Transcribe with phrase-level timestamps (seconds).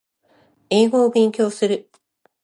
[0.71, 1.87] 英語を勉強する